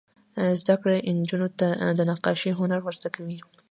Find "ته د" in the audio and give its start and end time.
1.59-1.99